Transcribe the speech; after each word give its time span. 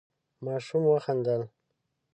ماشوم 0.45 0.83
وخندل. 0.89 1.41